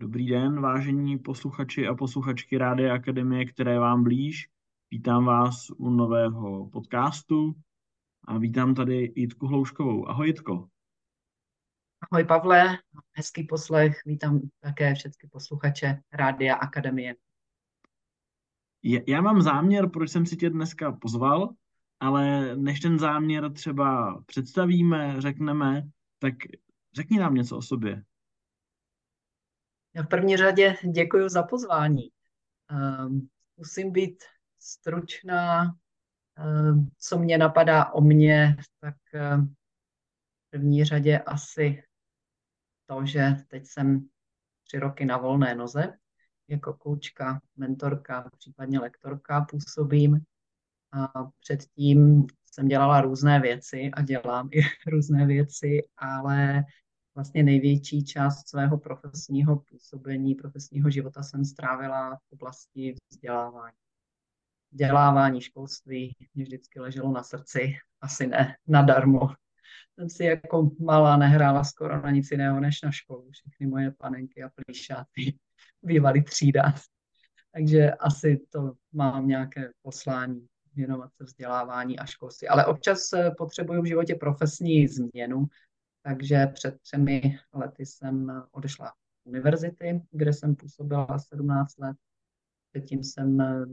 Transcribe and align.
Dobrý 0.00 0.26
den, 0.26 0.60
vážení 0.60 1.18
posluchači 1.18 1.86
a 1.86 1.94
posluchačky 1.94 2.58
Rádia 2.58 2.94
Akademie, 2.94 3.44
které 3.44 3.78
vám 3.78 4.04
blíž. 4.04 4.48
Vítám 4.90 5.24
vás 5.24 5.70
u 5.76 5.90
nového 5.90 6.70
podcastu 6.70 7.54
a 8.24 8.38
vítám 8.38 8.74
tady 8.74 9.12
Jitku 9.16 9.46
Hlouškovou. 9.46 10.08
Ahoj 10.08 10.26
Jitko. 10.26 10.68
Ahoj 12.10 12.24
Pavle, 12.24 12.78
hezký 13.12 13.44
poslech, 13.44 14.00
vítám 14.06 14.40
také 14.60 14.94
všechny 14.94 15.28
posluchače 15.32 16.02
Rádia 16.12 16.54
Akademie. 16.54 17.14
Já 19.06 19.20
mám 19.20 19.42
záměr, 19.42 19.90
proč 19.90 20.10
jsem 20.10 20.26
si 20.26 20.36
tě 20.36 20.50
dneska 20.50 20.92
pozval, 20.92 21.54
ale 22.00 22.56
než 22.56 22.80
ten 22.80 22.98
záměr 22.98 23.52
třeba 23.52 24.20
představíme, 24.26 25.20
řekneme, 25.20 25.82
tak 26.18 26.34
řekni 26.94 27.18
nám 27.18 27.34
něco 27.34 27.56
o 27.56 27.62
sobě. 27.62 28.04
Já 29.94 30.02
v 30.02 30.08
první 30.08 30.36
řadě 30.36 30.76
děkuji 30.92 31.28
za 31.28 31.42
pozvání. 31.42 32.10
Um, 32.70 33.28
musím 33.56 33.92
být 33.92 34.22
stručná. 34.58 35.64
Um, 35.64 36.90
co 36.98 37.18
mě 37.18 37.38
napadá 37.38 37.92
o 37.92 38.00
mně, 38.00 38.56
tak 38.80 38.94
um, 39.34 39.46
v 39.46 40.50
první 40.50 40.84
řadě 40.84 41.18
asi 41.18 41.82
to, 42.86 43.06
že 43.06 43.36
teď 43.48 43.66
jsem 43.66 44.08
tři 44.64 44.78
roky 44.78 45.04
na 45.04 45.16
volné 45.16 45.54
noze. 45.54 45.92
Jako 46.48 46.74
koučka, 46.74 47.40
mentorka, 47.56 48.30
případně 48.38 48.80
lektorka 48.80 49.40
působím. 49.40 50.20
A 50.92 51.24
předtím 51.40 52.26
jsem 52.46 52.68
dělala 52.68 53.00
různé 53.00 53.40
věci 53.40 53.90
a 53.92 54.02
dělám 54.02 54.48
i 54.52 54.60
různé 54.90 55.26
věci, 55.26 55.88
ale 55.96 56.64
vlastně 57.14 57.42
největší 57.42 58.04
část 58.04 58.48
svého 58.48 58.78
profesního 58.78 59.56
působení, 59.56 60.34
profesního 60.34 60.90
života 60.90 61.22
jsem 61.22 61.44
strávila 61.44 62.16
v 62.16 62.32
oblasti 62.32 62.94
vzdělávání. 63.10 63.76
Vzdělávání, 64.72 65.40
školství 65.40 66.16
mě 66.34 66.44
vždycky 66.44 66.80
leželo 66.80 67.12
na 67.12 67.22
srdci, 67.22 67.72
asi 68.00 68.26
ne 68.26 68.56
nadarmo. 68.66 69.20
Jsem 69.98 70.10
si 70.10 70.24
jako 70.24 70.70
malá 70.80 71.16
nehrála 71.16 71.64
skoro 71.64 72.02
na 72.02 72.10
nic 72.10 72.30
jiného 72.30 72.60
než 72.60 72.82
na 72.82 72.90
školu. 72.90 73.30
Všechny 73.30 73.66
moje 73.66 73.90
panenky 73.90 74.42
a 74.42 74.50
plíšáty 74.54 75.38
bývaly 75.82 76.22
třída. 76.22 76.74
Takže 77.52 77.90
asi 77.90 78.40
to 78.50 78.72
mám 78.92 79.28
nějaké 79.28 79.70
poslání 79.82 80.46
věnovat 80.74 81.10
se 81.14 81.24
vzdělávání 81.24 81.98
a 81.98 82.06
školství. 82.06 82.48
Ale 82.48 82.66
občas 82.66 83.12
eh, 83.12 83.30
potřebuju 83.38 83.82
v 83.82 83.86
životě 83.86 84.14
profesní 84.14 84.88
změnu, 84.88 85.46
takže 86.02 86.46
před 86.46 86.80
třemi 86.80 87.38
lety 87.52 87.86
jsem 87.86 88.42
odešla 88.50 88.88
z 88.88 89.26
univerzity, 89.26 90.02
kde 90.10 90.32
jsem 90.32 90.56
působila 90.56 91.18
17 91.18 91.78
let. 91.78 91.96
Předtím 92.72 93.04
jsem 93.04 93.40
eh, 93.40 93.64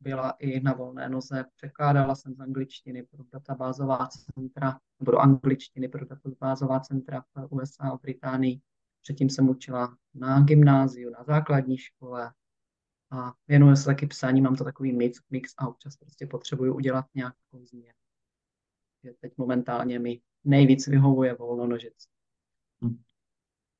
byla 0.00 0.30
i 0.30 0.60
na 0.60 0.72
volné 0.72 1.08
noze, 1.08 1.44
překládala 1.56 2.14
jsem 2.14 2.34
z 2.34 2.40
angličtiny 2.40 3.02
pro 3.02 3.24
databázová 3.32 4.06
centra, 4.06 4.80
nebo 5.00 5.12
do 5.12 5.18
angličtiny 5.18 5.88
pro 5.88 6.04
databázová 6.04 6.80
centra 6.80 7.20
v 7.20 7.52
USA 7.52 7.84
a 7.84 7.96
Británii. 7.96 8.60
Předtím 9.02 9.30
jsem 9.30 9.48
učila 9.48 9.96
na 10.14 10.40
gymnáziu, 10.40 11.10
na 11.10 11.24
základní 11.24 11.78
škole 11.78 12.32
a 13.10 13.32
věnuju 13.48 13.76
se 13.76 13.84
taky 13.84 14.06
psání, 14.06 14.40
mám 14.40 14.56
to 14.56 14.64
takový 14.64 14.92
mix, 14.92 15.20
mix 15.30 15.54
a 15.58 15.68
občas 15.68 15.96
prostě 15.96 16.26
potřebuju 16.26 16.74
udělat 16.74 17.06
nějakou 17.14 17.64
změnu. 17.64 17.98
Teď 19.20 19.32
momentálně 19.36 19.98
mi 19.98 20.20
nejvíc 20.48 20.86
vyhovuje 20.86 21.34
volnonožectví. 21.34 22.12
Hm. 22.84 22.96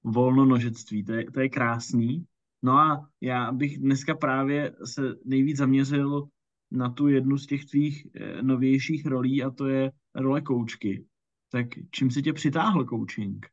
Volnonožectví, 0.04 1.04
to 1.04 1.12
je, 1.12 1.30
to 1.30 1.40
je 1.40 1.48
krásný. 1.48 2.26
No 2.62 2.72
a 2.72 3.10
já 3.20 3.52
bych 3.52 3.78
dneska 3.78 4.14
právě 4.14 4.76
se 4.84 5.02
nejvíc 5.24 5.56
zaměřil 5.56 6.28
na 6.70 6.90
tu 6.90 7.08
jednu 7.08 7.38
z 7.38 7.46
těch 7.46 7.64
tvých 7.64 8.06
eh, 8.14 8.42
novějších 8.42 9.06
rolí 9.06 9.42
a 9.42 9.50
to 9.50 9.66
je 9.66 9.92
role 10.14 10.40
koučky. 10.40 11.04
Tak 11.50 11.66
čím 11.90 12.10
si 12.10 12.22
tě 12.22 12.32
přitáhl 12.32 12.84
coaching? 12.84 13.46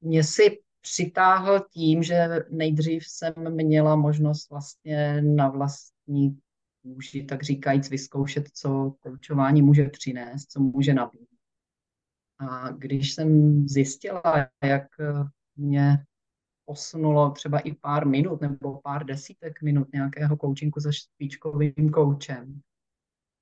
Mě 0.00 0.24
si 0.24 0.62
přitáhl 0.80 1.60
tím, 1.70 2.02
že 2.02 2.28
nejdřív 2.50 3.02
jsem 3.06 3.34
měla 3.54 3.96
možnost 3.96 4.50
vlastně 4.50 5.22
na 5.22 5.48
vlastní 5.48 6.38
kůži, 6.84 7.24
tak 7.24 7.42
říkajíc, 7.42 7.90
vyzkoušet, 7.90 8.48
co 8.48 8.94
koučování 9.00 9.62
může 9.62 9.88
přinést, 9.88 10.50
co 10.50 10.60
může 10.60 10.94
nabídnout. 10.94 11.28
A 12.38 12.70
když 12.70 13.12
jsem 13.12 13.60
zjistila, 13.68 14.22
jak 14.64 14.86
mě 15.56 16.04
posunulo 16.64 17.30
třeba 17.30 17.58
i 17.58 17.74
pár 17.74 18.06
minut 18.06 18.40
nebo 18.40 18.80
pár 18.80 19.04
desítek 19.04 19.62
minut 19.62 19.88
nějakého 19.92 20.36
coachingu 20.36 20.80
se 20.80 20.92
špičkovým 20.92 21.90
koučem, 21.92 22.60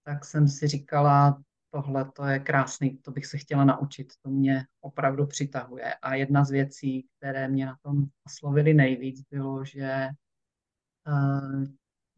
tak 0.05 0.25
jsem 0.25 0.49
si 0.49 0.69
říkala, 0.69 1.43
tohle 1.71 2.11
to 2.11 2.25
je 2.25 2.39
krásný, 2.39 2.99
to 2.99 3.11
bych 3.11 3.27
se 3.27 3.39
chtěla 3.39 3.65
naučit, 3.65 4.13
to 4.23 4.31
mě 4.31 4.67
opravdu 4.81 5.27
přitahuje. 5.27 5.95
A 5.95 6.15
jedna 6.15 6.45
z 6.45 6.51
věcí, 6.51 7.07
které 7.19 7.49
mě 7.49 7.67
na 7.67 7.77
tom 7.83 8.07
oslovily 8.27 8.75
nejvíc, 8.75 9.23
bylo, 9.31 9.65
že 9.65 10.09
uh, 11.09 11.65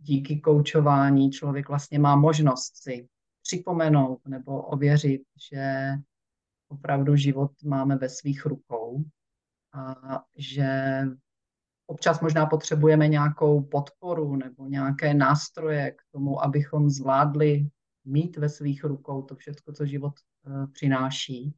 díky 0.05 0.41
koučování 0.41 1.31
člověk 1.31 1.69
vlastně 1.69 1.99
má 1.99 2.17
možnost 2.17 2.83
si 2.83 3.09
připomenout 3.43 4.21
nebo 4.29 4.63
ověřit, 4.63 5.23
že 5.51 5.89
opravdu 6.69 7.17
život 7.17 7.51
máme 7.65 7.97
ve 7.97 8.09
svých 8.09 8.47
rukou 8.47 9.05
a 9.73 9.95
že 10.37 11.01
občas 11.87 12.21
možná 12.21 12.47
potřebujeme 12.47 13.09
nějakou 13.09 13.63
podporu 13.63 14.37
nebo 14.37 14.67
nějaké 14.67 15.15
nástroje 15.15 15.91
k 15.91 16.03
tomu, 16.13 16.43
abychom 16.45 16.91
zvládli 16.91 17.69
mít 18.05 18.37
ve 18.37 18.49
svých 18.49 18.85
rukou 18.85 19.23
to 19.23 19.37
všechno, 19.37 19.75
co 19.75 19.87
život 19.87 20.15
uh, 20.47 20.67
přináší, 20.73 21.55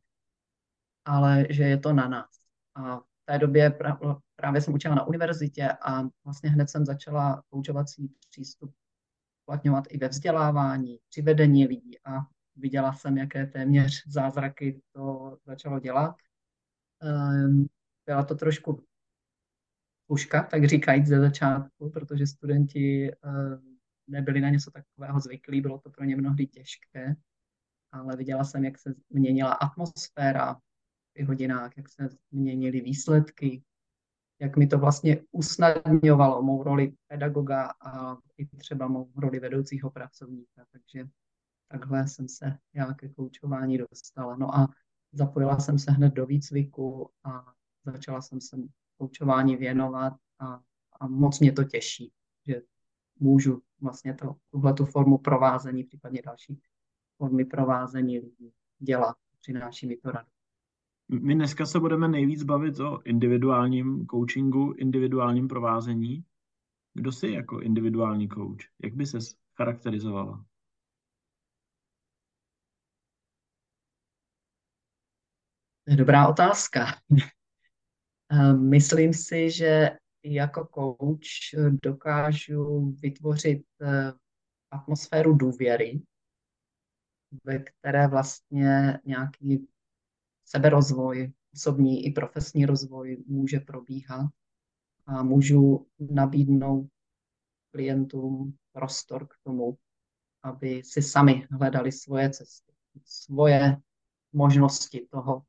ale 1.05 1.47
že 1.51 1.63
je 1.63 1.78
to 1.78 1.93
na 1.93 2.09
nás. 2.09 2.31
A 2.75 3.01
té 3.27 3.39
době 3.39 3.79
právě 4.37 4.61
jsem 4.61 4.75
učila 4.75 4.95
na 4.95 5.07
univerzitě 5.07 5.69
a 5.83 6.03
vlastně 6.25 6.51
hned 6.51 6.71
jsem 6.71 6.85
začala 6.85 7.43
koučovací 7.49 8.15
přístup 8.31 8.75
uplatňovat 9.47 9.85
i 9.89 9.99
ve 9.99 10.09
vzdělávání, 10.09 10.99
při 11.09 11.23
vedení 11.23 11.67
lidí 11.67 11.99
a 12.05 12.11
viděla 12.57 12.93
jsem, 12.93 13.19
jaké 13.19 13.47
téměř 13.47 14.03
zázraky 14.07 14.83
to 14.93 15.37
začalo 15.47 15.81
dělat. 15.81 16.17
Um, 17.03 17.67
byla 18.07 18.25
to 18.25 18.35
trošku 18.35 18.85
puška, 20.07 20.43
tak 20.43 20.65
říkajíc 20.65 21.07
ze 21.07 21.21
začátku, 21.21 21.91
protože 21.91 22.27
studenti 22.27 23.11
um, 23.25 23.79
nebyli 24.07 24.41
na 24.41 24.51
něco 24.51 24.71
takového 24.71 25.21
zvyklí, 25.21 25.61
bylo 25.61 25.79
to 25.79 25.91
pro 25.91 26.05
ně 26.05 26.17
mnohdy 26.17 26.47
těžké, 26.47 27.15
ale 27.93 28.17
viděla 28.17 28.45
jsem, 28.45 28.65
jak 28.65 28.79
se 28.79 28.95
měnila 29.11 29.53
atmosféra 29.53 30.61
hodinách, 31.25 31.77
jak 31.77 31.88
se 31.88 32.09
měnily 32.31 32.81
výsledky, 32.81 33.62
jak 34.41 34.56
mi 34.56 34.66
to 34.66 34.78
vlastně 34.78 35.22
usnadňovalo 35.32 36.43
mou 36.43 36.62
roli 36.62 36.93
pedagoga 37.06 37.72
a 37.81 38.19
i 38.38 38.47
třeba 38.56 38.88
mou 38.88 39.10
roli 39.16 39.41
vedoucího 39.41 39.91
pracovníka. 39.91 40.66
Takže 40.72 41.09
takhle 41.69 42.09
jsem 42.09 42.28
se 42.28 42.59
já 42.75 42.94
ke 42.94 43.09
koučování 43.09 43.78
dostala. 43.78 44.37
No 44.37 44.54
a 44.54 44.69
zapojila 45.12 45.59
jsem 45.59 45.78
se 45.78 45.91
hned 45.91 46.15
do 46.15 46.27
výcviku 46.27 47.10
a 47.25 47.53
začala 47.84 48.22
jsem 48.22 48.41
se 48.41 48.56
koučování 48.98 49.56
věnovat 49.56 50.12
a, 50.38 50.60
a 51.00 51.06
moc 51.09 51.41
mě 51.41 51.53
to 51.53 51.65
těší, 51.65 52.12
že 52.47 52.62
můžu 53.21 53.62
vlastně 53.81 54.15
to, 54.15 54.37
tuhle 54.50 54.75
tu 54.75 54.84
formu 54.84 55.19
provázení, 55.19 55.84
případně 55.84 56.22
další 56.22 56.60
formy 57.16 57.44
provázení 57.44 58.19
lidí 58.19 58.53
dělat. 58.78 59.16
Přináší 59.41 59.87
mi 59.87 59.97
to 59.97 60.10
radost. 60.10 60.36
My 61.09 61.34
dneska 61.34 61.67
se 61.67 61.81
budeme 61.81 62.09
nejvíc 62.09 62.43
bavit 62.43 62.81
o 62.81 63.03
individuálním 63.04 64.07
coachingu, 64.07 64.72
individuálním 64.72 65.48
provázení. 65.48 66.25
Kdo 66.95 67.13
jsi 67.13 67.28
jako 67.28 67.60
individuální 67.60 68.28
coach? 68.28 68.60
Jak 68.83 68.95
by 68.95 69.07
ses 69.07 69.36
charakterizovala? 69.57 70.45
Dobrá 75.97 76.28
otázka. 76.28 76.86
Eh, 78.33 78.53
myslím 78.53 79.15
si, 79.15 79.51
že 79.51 79.91
jako 80.25 80.69
coach 80.75 81.78
dokážu 81.83 82.95
vytvořit 83.03 83.63
eh, 83.83 84.13
atmosféru 84.71 85.34
důvěry, 85.34 86.03
ve 87.45 87.59
které 87.59 88.09
vlastně 88.09 88.98
nějaký 89.04 89.69
seberozvoj, 90.47 91.33
osobní 91.54 92.07
i 92.07 92.13
profesní 92.13 92.66
rozvoj 92.66 93.25
může 93.27 93.60
probíhat 93.60 94.31
a 95.07 95.22
můžu 95.22 95.87
nabídnout 95.98 96.89
klientům 97.71 98.57
prostor 98.72 99.27
k 99.27 99.34
tomu, 99.45 99.78
aby 100.43 100.83
si 100.84 101.03
sami 101.03 101.47
hledali 101.51 101.93
svoje 101.93 102.31
cesty, 102.31 102.72
svoje 103.04 103.77
možnosti 104.33 105.07
toho, 105.10 105.43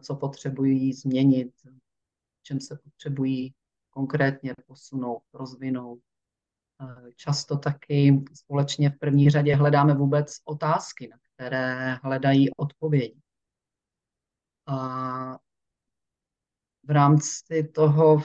co 0.00 0.16
potřebují 0.16 0.92
změnit, 0.92 1.52
čem 2.42 2.60
se 2.60 2.78
potřebují 2.84 3.54
konkrétně 3.90 4.54
posunout, 4.66 5.22
rozvinout. 5.32 5.98
Často 7.16 7.58
taky 7.58 8.24
společně 8.34 8.90
v 8.90 8.98
první 8.98 9.30
řadě 9.30 9.56
hledáme 9.56 9.94
vůbec 9.94 10.36
otázky, 10.44 11.08
na 11.08 11.16
které 11.34 11.94
hledají 11.94 12.50
odpovědi. 12.56 13.20
A 14.66 15.38
v 16.84 16.90
rámci 16.90 17.64
toho, 17.74 18.22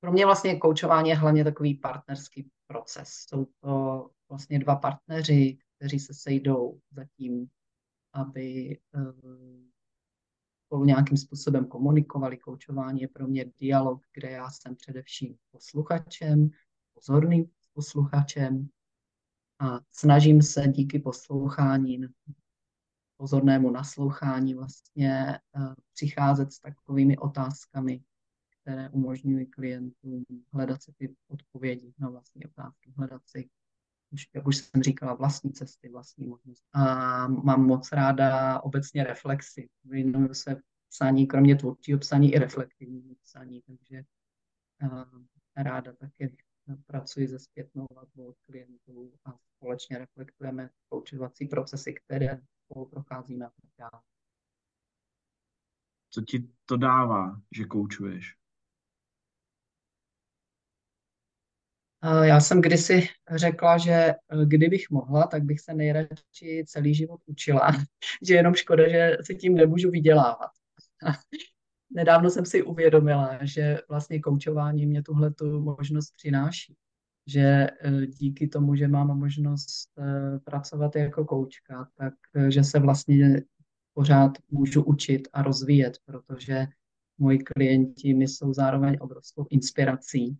pro 0.00 0.12
mě 0.12 0.26
vlastně 0.26 0.58
koučování 0.58 1.08
je 1.08 1.16
hlavně 1.16 1.44
takový 1.44 1.74
partnerský 1.74 2.50
proces. 2.66 3.08
Jsou 3.08 3.46
to 3.60 4.10
vlastně 4.28 4.58
dva 4.58 4.76
partneři, 4.76 5.58
kteří 5.76 6.00
se 6.00 6.14
sejdou 6.14 6.80
zatím, 6.90 7.48
aby 8.12 8.78
eh, 8.94 9.12
spolu 10.66 10.84
nějakým 10.84 11.16
způsobem 11.16 11.66
komunikovali. 11.66 12.36
Koučování 12.36 13.00
je 13.00 13.08
pro 13.08 13.26
mě 13.26 13.44
dialog, 13.60 14.02
kde 14.12 14.30
já 14.30 14.50
jsem 14.50 14.76
především 14.76 15.36
posluchačem, 15.50 16.50
pozorným 16.94 17.50
posluchačem 17.72 18.68
a 19.58 19.80
snažím 19.92 20.42
se 20.42 20.68
díky 20.68 20.98
poslouchání, 20.98 21.98
pozornému 23.16 23.70
naslouchání 23.70 24.54
vlastně 24.54 25.34
eh, 25.34 25.74
přicházet 25.94 26.52
s 26.52 26.60
takovými 26.60 27.18
otázkami, 27.18 28.00
které 28.62 28.88
umožňují 28.90 29.46
klientům 29.46 30.24
hledat 30.52 30.82
si 30.82 30.92
ty 30.92 31.16
odpovědi 31.28 31.94
na 31.98 32.08
vlastní 32.08 32.44
otázky, 32.44 32.92
hledat 32.96 33.22
si, 33.26 33.48
jak 34.34 34.46
už 34.46 34.56
jsem 34.56 34.82
říkala, 34.82 35.14
vlastní 35.14 35.52
cesty, 35.52 35.88
vlastní 35.88 36.26
možnosti. 36.26 36.66
A 36.72 37.28
mám 37.28 37.66
moc 37.66 37.92
ráda 37.92 38.60
obecně 38.60 39.04
reflexy. 39.04 39.68
Věnuju 39.84 40.34
se 40.34 40.62
psání, 40.88 41.26
kromě 41.26 41.56
tvůrčího 41.56 41.98
psání 41.98 42.32
i 42.32 42.38
reflektivního 42.38 43.14
psání, 43.22 43.62
takže 43.62 43.96
eh, 44.82 45.62
ráda 45.62 45.92
také 45.92 46.28
pracuji 46.86 47.28
se 47.28 47.38
zpětnou 47.38 47.86
vazbou 47.94 48.34
klientů 48.46 49.12
a 49.24 49.38
společně 49.56 49.98
reflektujeme 49.98 50.70
koučovací 50.88 51.46
procesy, 51.46 51.94
které 51.94 52.40
spolu 52.70 52.86
procházíme 52.86 53.46
a 53.46 53.50
tak 53.50 53.70
dále. 53.78 54.02
Co 56.10 56.22
ti 56.22 56.48
to 56.64 56.76
dává, 56.76 57.40
že 57.56 57.64
koučuješ? 57.64 58.34
Já 62.22 62.40
jsem 62.40 62.60
kdysi 62.60 63.08
řekla, 63.34 63.78
že 63.78 63.92
eh, 63.92 64.16
kdybych 64.44 64.90
mohla, 64.90 65.26
tak 65.26 65.42
bych 65.42 65.60
se 65.60 65.74
nejradši 65.74 66.64
celý 66.66 66.94
život 66.94 67.20
učila, 67.26 67.70
že 68.22 68.34
jenom 68.34 68.54
škoda, 68.54 68.88
že 68.88 69.16
se 69.22 69.34
tím 69.34 69.54
nemůžu 69.54 69.90
vydělávat. 69.90 70.50
Nedávno 71.90 72.30
jsem 72.30 72.46
si 72.46 72.62
uvědomila, 72.62 73.38
že 73.42 73.78
vlastně 73.88 74.20
koučování 74.20 74.86
mě 74.86 75.02
tuhle 75.02 75.30
tu 75.30 75.60
možnost 75.60 76.10
přináší. 76.16 76.76
Že 77.26 77.40
eh, 77.40 78.06
díky 78.06 78.48
tomu, 78.48 78.74
že 78.74 78.88
mám 78.88 79.18
možnost 79.18 79.90
eh, 79.98 80.38
pracovat 80.38 80.96
jako 80.96 81.24
koučka, 81.24 81.88
tak 81.96 82.14
že 82.48 82.64
se 82.64 82.78
vlastně 82.78 83.42
pořád 83.94 84.32
můžu 84.50 84.82
učit 84.82 85.28
a 85.32 85.42
rozvíjet, 85.42 85.98
protože 86.04 86.66
moji 87.18 87.38
klienti 87.38 88.14
mi 88.14 88.28
jsou 88.28 88.52
zároveň 88.52 88.96
obrovskou 89.00 89.46
inspirací 89.50 90.38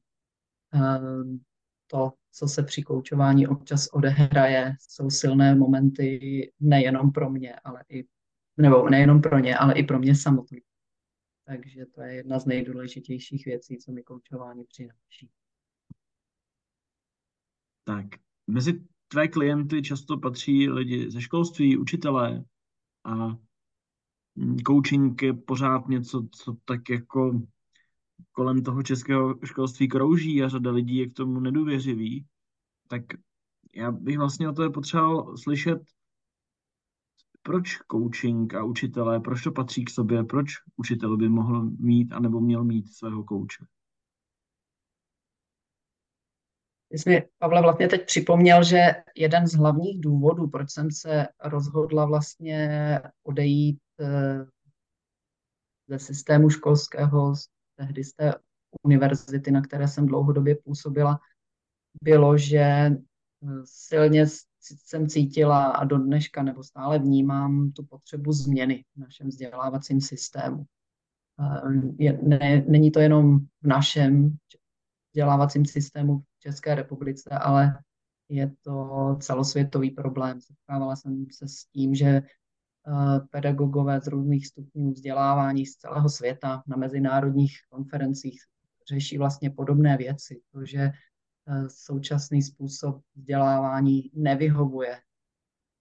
Ehm, 0.72 1.40
to, 1.86 2.12
co 2.32 2.48
se 2.48 2.62
při 2.62 2.82
koučování 2.82 3.46
občas 3.46 3.86
odehraje, 3.86 4.74
jsou 4.80 5.10
silné 5.10 5.54
momenty 5.54 6.52
nejenom 6.60 7.12
pro 7.12 7.30
mě, 7.30 7.54
ale 7.64 7.84
i, 7.90 8.04
nebo 8.56 8.88
nejenom 8.88 9.20
pro 9.20 9.38
ně, 9.38 9.56
ale 9.56 9.74
i 9.74 9.82
pro 9.82 9.98
mě 9.98 10.16
samotný. 10.16 10.58
Takže 11.44 11.86
to 11.86 12.02
je 12.02 12.14
jedna 12.14 12.38
z 12.38 12.46
nejdůležitějších 12.46 13.46
věcí, 13.46 13.78
co 13.78 13.92
mi 13.92 14.02
koučování 14.02 14.64
přináší. 14.64 15.30
Tak, 17.86 18.06
mezi 18.46 18.84
tvé 19.08 19.28
klienty 19.28 19.82
často 19.82 20.18
patří 20.18 20.68
lidi 20.70 21.10
ze 21.10 21.20
školství, 21.20 21.76
učitelé 21.76 22.44
a 23.04 23.36
coaching 24.66 25.22
je 25.22 25.32
pořád 25.32 25.88
něco, 25.88 26.28
co 26.30 26.56
tak 26.64 26.90
jako 26.90 27.42
kolem 28.32 28.62
toho 28.62 28.82
českého 28.82 29.34
školství 29.44 29.88
krouží 29.88 30.42
a 30.42 30.48
řada 30.48 30.70
lidí 30.70 30.96
je 30.96 31.10
k 31.10 31.12
tomu 31.12 31.40
nedůvěřivý, 31.40 32.26
tak 32.88 33.02
já 33.74 33.92
bych 33.92 34.18
vlastně 34.18 34.48
o 34.48 34.52
to 34.52 34.70
potřeboval 34.70 35.36
slyšet, 35.36 35.82
proč 37.42 37.78
coaching 37.90 38.54
a 38.54 38.64
učitelé, 38.64 39.20
proč 39.20 39.42
to 39.42 39.52
patří 39.52 39.84
k 39.84 39.90
sobě, 39.90 40.24
proč 40.24 40.50
učitel 40.76 41.16
by 41.16 41.28
mohl 41.28 41.70
mít 41.78 42.12
anebo 42.12 42.40
měl 42.40 42.64
mít 42.64 42.92
svého 42.92 43.24
kouče. 43.24 43.64
Ty 46.88 46.98
jsi 46.98 47.10
mi, 47.10 47.28
Pavle, 47.38 47.62
vlastně 47.62 47.88
teď 47.88 48.06
připomněl, 48.06 48.64
že 48.64 48.78
jeden 49.16 49.46
z 49.46 49.54
hlavních 49.54 50.00
důvodů, 50.00 50.48
proč 50.48 50.70
jsem 50.70 50.90
se 50.90 51.28
rozhodla 51.44 52.04
vlastně 52.06 53.00
odejít 53.22 53.78
eh, 54.00 54.46
ze 55.88 55.98
systému 55.98 56.50
školského, 56.50 57.34
tehdy 57.76 58.04
z 58.04 58.12
té 58.12 58.34
univerzity, 58.82 59.50
na 59.50 59.62
které 59.62 59.88
jsem 59.88 60.06
dlouhodobě 60.06 60.56
působila, 60.64 61.20
bylo, 62.02 62.38
že 62.38 62.60
eh, 62.60 62.96
silně 63.64 64.26
jsem 64.60 65.08
cítila 65.08 65.66
a 65.66 65.84
do 65.84 65.98
dneška 65.98 66.42
nebo 66.42 66.62
stále 66.62 66.98
vnímám 66.98 67.72
tu 67.72 67.84
potřebu 67.84 68.32
změny 68.32 68.84
v 68.96 69.00
našem 69.00 69.28
vzdělávacím 69.28 70.00
systému. 70.00 70.64
Eh, 71.40 71.70
je, 71.98 72.18
ne, 72.22 72.64
není 72.68 72.90
to 72.90 73.00
jenom 73.00 73.38
v 73.38 73.66
našem 73.66 74.36
vzdělávacím 75.12 75.66
systému 75.66 76.22
České 76.46 76.74
republice, 76.74 77.30
ale 77.30 77.78
je 78.28 78.52
to 78.62 79.16
celosvětový 79.20 79.90
problém. 79.90 80.40
Setkávala 80.40 80.96
jsem 80.96 81.26
se 81.30 81.48
s 81.48 81.64
tím, 81.64 81.94
že 81.94 82.22
Eh, 82.88 83.20
pedagogové 83.30 84.00
z 84.00 84.06
různých 84.06 84.46
stupňů 84.46 84.92
vzdělávání 84.92 85.66
z 85.66 85.76
celého 85.76 86.08
světa 86.08 86.62
na 86.66 86.76
mezinárodních 86.76 87.52
konferencích 87.68 88.40
řeší 88.88 89.18
vlastně 89.18 89.50
podobné 89.50 89.96
věci. 89.96 90.42
To, 90.52 90.64
že 90.64 90.78
eh, 90.78 90.92
současný 91.68 92.42
způsob 92.42 93.02
vzdělávání 93.14 94.10
nevyhovuje 94.14 95.00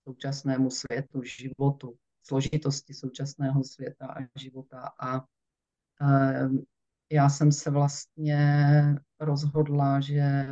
současnému 0.03 0.69
světu, 0.69 1.23
životu, 1.23 1.95
složitosti 2.23 2.93
současného 2.93 3.63
světa 3.63 4.07
a 4.07 4.39
života. 4.39 4.89
A 4.99 5.25
eh, 6.01 6.49
já 7.11 7.29
jsem 7.29 7.51
se 7.51 7.71
vlastně 7.71 8.39
rozhodla, 9.19 10.01
že 10.01 10.47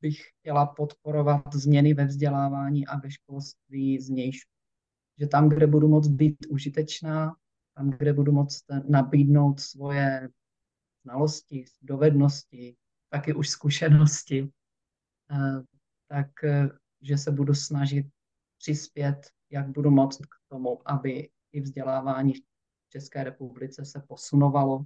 bych 0.00 0.18
chtěla 0.38 0.66
podporovat 0.66 1.54
změny 1.54 1.94
ve 1.94 2.04
vzdělávání 2.04 2.86
a 2.86 2.96
ve 2.98 3.10
školství 3.10 4.00
z 4.00 4.08
nějšku 4.08 4.58
že 5.18 5.26
tam, 5.26 5.48
kde 5.48 5.66
budu 5.66 5.88
moct 5.88 6.08
být 6.08 6.36
užitečná, 6.48 7.36
tam, 7.74 7.90
kde 7.90 8.12
budu 8.12 8.32
moct 8.32 8.64
nabídnout 8.88 9.60
svoje 9.60 10.28
znalosti, 11.04 11.64
dovednosti, 11.82 12.76
taky 13.08 13.34
už 13.34 13.48
zkušenosti, 13.48 14.52
eh, 15.30 15.62
tak 16.08 16.44
eh, 16.44 16.68
že 17.02 17.18
se 17.18 17.30
budu 17.30 17.54
snažit 17.54 18.06
přispět, 18.58 19.30
jak 19.50 19.68
budu 19.68 19.90
moct 19.90 20.26
k 20.26 20.34
tomu, 20.48 20.90
aby 20.90 21.30
i 21.52 21.60
vzdělávání 21.60 22.34
v 22.34 22.42
České 22.88 23.24
republice 23.24 23.84
se 23.84 24.02
posunovalo, 24.08 24.84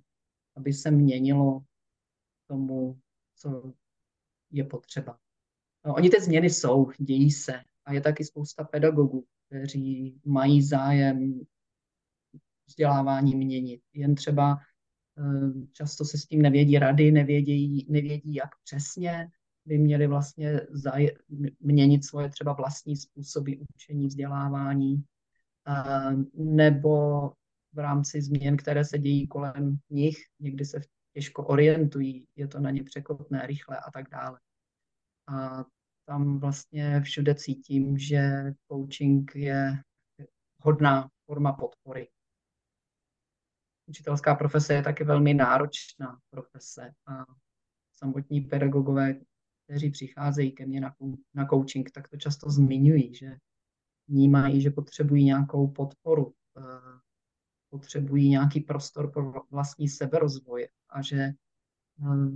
aby 0.57 0.73
se 0.73 0.91
měnilo 0.91 1.65
tomu, 2.47 3.01
co 3.37 3.73
je 4.51 4.65
potřeba. 4.65 5.19
No, 5.87 5.95
oni 5.95 6.11
ty 6.11 6.21
změny 6.21 6.51
jsou, 6.51 6.91
dějí 6.99 7.31
se 7.31 7.53
a 7.85 7.93
je 7.93 8.01
taky 8.01 8.25
spousta 8.25 8.65
pedagogů, 8.65 9.27
kteří 9.47 10.21
mají 10.25 10.63
zájem 10.63 11.41
vzdělávání 12.67 13.35
měnit. 13.35 13.81
Jen 13.93 14.15
třeba 14.15 14.59
eh, 15.19 15.67
často 15.73 16.05
se 16.05 16.19
s 16.19 16.27
tím 16.27 16.43
nevědí 16.43 16.79
rady, 16.79 17.13
nevědí, 17.13 17.87
nevědí 17.91 18.35
jak 18.35 18.51
přesně 18.65 19.29
by 19.65 19.79
měli 19.79 20.07
vlastně 20.07 20.57
zaj- 20.57 21.17
měnit 21.61 22.05
svoje 22.05 22.29
třeba 22.29 22.53
vlastní 22.53 22.97
způsoby 22.97 23.53
učení, 23.75 24.07
vzdělávání, 24.07 25.05
eh, 25.69 26.17
nebo 26.35 27.33
v 27.73 27.79
rámci 27.79 28.23
změn, 28.23 28.57
které 28.57 28.85
se 28.85 28.99
dějí 28.99 29.27
kolem 29.29 29.79
nich, 29.91 30.17
někdy 30.41 30.65
se 30.65 30.81
těžko 31.13 31.47
orientují, 31.47 32.25
je 32.37 32.49
to 32.49 32.61
na 32.61 32.71
ně 32.71 32.85
překotné, 32.85 33.47
rychle 33.47 33.79
a 33.79 33.91
tak 33.91 34.11
dále. 34.11 34.41
A 35.29 35.65
tam 36.05 36.39
vlastně 36.39 37.01
všude 37.01 37.35
cítím, 37.35 37.99
že 37.99 38.53
coaching 38.73 39.35
je 39.35 39.83
hodná 40.59 41.09
forma 41.27 41.53
podpory. 41.53 42.09
Učitelská 43.87 44.35
profese 44.35 44.75
je 44.75 44.83
taky 44.83 45.05
velmi 45.05 45.35
náročná 45.35 46.19
profese 46.31 46.93
a 47.07 47.25
samotní 47.93 48.41
pedagogové, 48.41 49.21
kteří 49.65 49.91
přicházejí 49.91 50.53
ke 50.53 50.67
mně 50.67 50.81
na, 50.81 50.95
na 51.35 51.47
coaching, 51.47 51.91
tak 51.91 52.09
to 52.09 52.17
často 52.17 52.51
zmiňují, 52.51 53.15
že 53.15 53.37
vnímají, 54.09 54.61
že 54.61 54.71
potřebují 54.71 55.25
nějakou 55.25 55.69
podporu 55.69 56.35
eh, 56.59 56.92
potřebují 57.73 58.29
nějaký 58.29 58.61
prostor 58.61 59.11
pro 59.13 59.33
vlastní 59.51 59.89
seberozvoj 59.89 60.69
a 60.89 61.03
že 61.03 61.17
eh, 61.17 61.35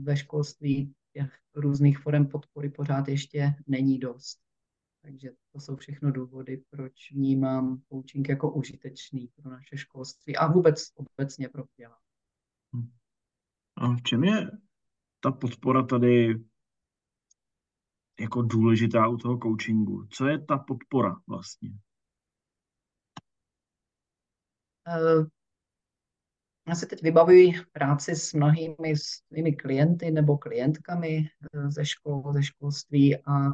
ve 0.03 0.17
školství 0.17 0.95
těch 1.13 1.39
různých 1.55 1.99
forem 1.99 2.27
podpory 2.27 2.71
pořád 2.71 3.09
ještě 3.09 3.55
není 3.67 3.99
dost. 3.99 4.39
Takže 5.03 5.31
to 5.53 5.61
jsou 5.61 5.77
všechno 5.77 6.13
důvody, 6.13 6.65
proč 6.71 7.13
vnímám 7.13 7.83
coaching 7.93 8.29
jako 8.29 8.53
užitečný 8.53 9.29
pro 9.37 9.51
naše 9.51 9.77
školství 9.77 10.37
a 10.37 10.53
vůbec 10.53 10.93
obecně 10.95 11.49
pro 11.49 11.65
vzdělání. 11.65 12.91
A 13.77 13.97
v 13.97 14.03
čem 14.03 14.25
je 14.25 14.51
ta 15.21 15.33
podpora 15.33 15.83
tady 15.83 16.35
jako 18.21 18.43
důležitá 18.43 19.09
u 19.09 19.17
toho 19.17 19.39
coachingu? 19.39 20.07
Co 20.11 20.27
je 20.27 20.45
ta 20.45 20.59
podpora 20.59 21.17
vlastně? 21.27 21.71
Uh, 21.71 21.79
já 26.69 26.75
si 26.75 26.87
teď 26.87 27.03
vybavuji 27.03 27.53
práci 27.73 28.17
s 28.17 28.33
mnohými 28.33 28.95
svými 28.97 29.53
klienty 29.53 30.11
nebo 30.11 30.39
klientkami 30.39 31.19
eh, 31.19 31.71
ze 31.71 31.85
škol, 31.85 32.33
ze 32.33 32.43
školství 32.43 33.17
a 33.17 33.49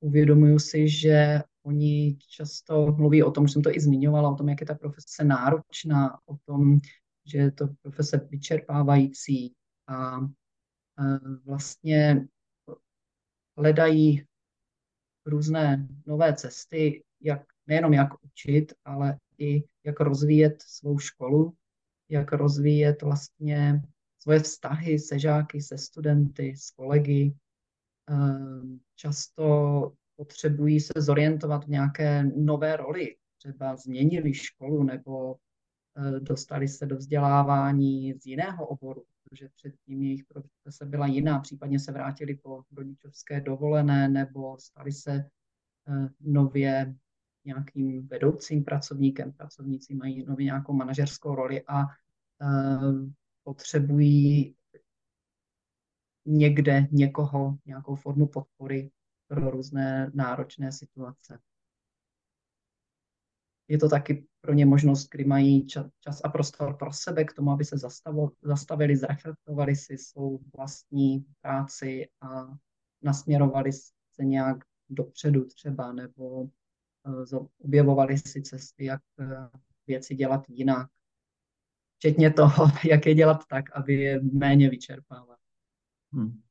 uvědomuju 0.00 0.58
si, 0.58 0.88
že 0.88 1.42
oni 1.62 2.16
často 2.28 2.86
mluví 2.86 3.22
o 3.22 3.30
tom, 3.30 3.46
že 3.46 3.52
jsem 3.52 3.62
to 3.62 3.70
i 3.70 3.80
zmiňovala, 3.80 4.30
o 4.30 4.34
tom, 4.34 4.48
jak 4.48 4.60
je 4.60 4.66
ta 4.66 4.74
profese 4.74 5.24
náročná, 5.24 6.18
o 6.26 6.36
tom, 6.44 6.80
že 7.26 7.38
je 7.38 7.52
to 7.52 7.68
profese 7.82 8.28
vyčerpávající 8.30 9.54
a 9.88 10.18
vlastně 11.44 12.26
hledají 13.56 14.26
různé 15.26 15.88
nové 16.06 16.34
cesty, 16.34 17.04
jak, 17.20 17.42
nejenom 17.66 17.92
jak 17.92 18.24
učit, 18.24 18.72
ale 18.84 19.18
i 19.42 19.64
jak 19.84 20.00
rozvíjet 20.00 20.62
svou 20.62 20.98
školu, 20.98 21.56
jak 22.08 22.32
rozvíjet 22.32 23.02
vlastně 23.02 23.82
svoje 24.18 24.40
vztahy 24.40 24.98
se 24.98 25.18
žáky, 25.18 25.60
se 25.60 25.78
studenty, 25.78 26.54
s 26.56 26.70
kolegy. 26.70 27.34
Často 28.96 29.92
potřebují 30.16 30.80
se 30.80 30.92
zorientovat 30.96 31.64
v 31.64 31.68
nějaké 31.68 32.24
nové 32.36 32.76
roli, 32.76 33.16
třeba 33.38 33.76
změnili 33.76 34.34
školu 34.34 34.82
nebo 34.82 35.36
Eh, 35.96 36.20
dostali 36.20 36.68
se 36.68 36.86
do 36.86 36.96
vzdělávání 36.96 38.14
z 38.14 38.26
jiného 38.26 38.66
oboru, 38.66 39.04
protože 39.24 39.48
předtím 39.48 40.02
jejich 40.02 40.24
profese 40.24 40.86
byla 40.86 41.06
jiná, 41.06 41.38
případně 41.40 41.78
se 41.78 41.92
vrátili 41.92 42.34
po 42.34 42.62
rodičovské 42.72 43.40
dovolené 43.40 44.08
nebo 44.08 44.58
stali 44.58 44.92
se 44.92 45.12
eh, 45.12 46.08
nově 46.20 46.94
nějakým 47.44 48.08
vedoucím 48.08 48.64
pracovníkem. 48.64 49.32
Pracovníci 49.32 49.94
mají 49.94 50.24
nově 50.24 50.44
nějakou 50.44 50.72
manažerskou 50.72 51.34
roli 51.34 51.62
a 51.66 51.82
eh, 51.82 51.86
potřebují 53.42 54.56
někde 56.26 56.88
někoho, 56.90 57.58
nějakou 57.66 57.94
formu 57.94 58.26
podpory 58.26 58.90
pro 59.28 59.50
různé 59.50 60.10
náročné 60.14 60.72
situace 60.72 61.38
je 63.72 63.78
to 63.78 63.88
taky 63.88 64.26
pro 64.40 64.54
ně 64.54 64.66
možnost, 64.66 65.08
kdy 65.10 65.24
mají 65.24 65.66
čas 66.00 66.20
a 66.24 66.28
prostor 66.28 66.76
pro 66.76 66.92
sebe 66.92 67.24
k 67.24 67.32
tomu, 67.32 67.50
aby 67.50 67.64
se 67.64 67.76
zastavili, 68.42 68.96
zreflektovali 68.96 69.76
si 69.76 69.98
svou 69.98 70.40
vlastní 70.56 71.26
práci 71.40 72.08
a 72.20 72.58
nasměrovali 73.02 73.72
se 74.12 74.24
nějak 74.24 74.56
dopředu 74.88 75.44
třeba, 75.44 75.92
nebo 75.92 76.48
objevovali 77.58 78.18
si 78.18 78.42
cesty, 78.42 78.84
jak 78.84 79.02
eh, 79.20 79.48
věci 79.86 80.14
dělat 80.14 80.44
jinak. 80.48 80.90
Včetně 81.98 82.30
toho, 82.30 82.66
jak 82.90 83.06
je 83.06 83.14
dělat 83.14 83.46
tak, 83.48 83.76
aby 83.76 83.94
je 83.94 84.20
méně 84.22 84.70
vyčerpávat. 84.70 85.38
Hmm. 86.12 86.42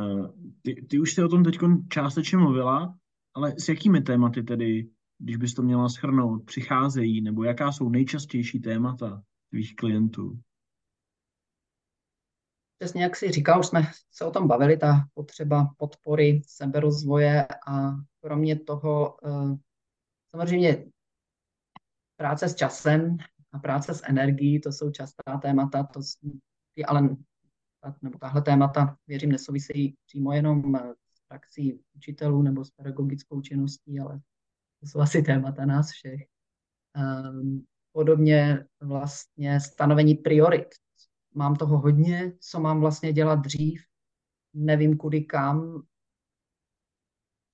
Uh, 0.00 0.30
ty, 0.62 0.86
ty 0.90 0.98
už 0.98 1.14
jsi 1.14 1.24
o 1.24 1.28
tom 1.28 1.44
teď 1.44 1.58
částečně 1.88 2.38
mluvila, 2.38 2.98
ale 3.34 3.54
s 3.58 3.68
jakými 3.68 4.00
tématy 4.00 4.42
tedy 4.42 4.90
když 5.18 5.36
bys 5.36 5.54
to 5.54 5.62
měla 5.62 5.88
schrnout, 5.88 6.44
přicházejí, 6.44 7.20
nebo 7.20 7.44
jaká 7.44 7.72
jsou 7.72 7.88
nejčastější 7.88 8.60
témata 8.60 9.22
tvých 9.50 9.76
klientů? 9.76 10.38
Přesně 12.78 13.02
jak 13.02 13.16
si 13.16 13.30
říkal, 13.30 13.60
už 13.60 13.66
jsme 13.66 13.82
se 14.10 14.24
o 14.24 14.30
tom 14.30 14.48
bavili, 14.48 14.76
ta 14.76 15.08
potřeba 15.14 15.74
podpory 15.76 16.42
seberozvoje 16.46 17.46
a 17.68 17.90
kromě 18.24 18.58
toho 18.58 19.16
eh, 19.26 19.56
samozřejmě 20.30 20.86
práce 22.16 22.48
s 22.48 22.54
časem 22.54 23.16
a 23.52 23.58
práce 23.58 23.94
s 23.94 24.02
energií, 24.08 24.60
to 24.60 24.72
jsou 24.72 24.90
častá 24.90 25.38
témata, 25.42 25.82
to 25.82 26.00
je 26.76 26.86
ale 26.86 27.16
nebo 28.02 28.18
tahle 28.18 28.42
témata, 28.42 28.96
věřím, 29.06 29.32
nesouvisejí 29.32 29.96
přímo 30.06 30.32
jenom 30.32 30.74
s 31.14 31.20
praxí 31.28 31.80
učitelů 31.96 32.42
nebo 32.42 32.64
s 32.64 32.70
pedagogickou 32.70 33.40
činností, 33.40 34.00
ale 34.00 34.20
to 34.80 34.86
jsou 34.86 35.00
asi 35.00 35.22
témata 35.22 35.66
nás 35.66 35.90
všech. 35.90 36.20
Um, 36.96 37.64
podobně 37.92 38.66
vlastně 38.80 39.60
stanovení 39.60 40.14
priorit. 40.14 40.68
Mám 41.34 41.56
toho 41.56 41.78
hodně, 41.78 42.32
co 42.40 42.60
mám 42.60 42.80
vlastně 42.80 43.12
dělat 43.12 43.36
dřív, 43.40 43.82
nevím 44.54 44.96
kudy 44.96 45.24
kam, 45.24 45.82